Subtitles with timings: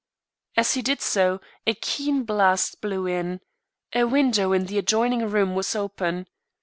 [0.57, 3.39] As he did so, a keen blast blew in;
[3.93, 6.25] a window in the adjoining room was open.